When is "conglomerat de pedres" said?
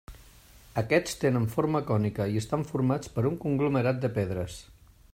3.47-4.61